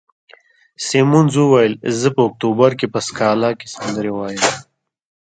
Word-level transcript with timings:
سیمونز 0.85 1.33
وویل: 1.37 1.73
زه 1.99 2.07
په 2.15 2.21
اکتوبر 2.29 2.71
کې 2.79 2.87
په 2.93 2.99
سکالا 3.07 3.51
کې 3.59 3.67
سندرې 3.75 4.11
وایم. 4.13 4.45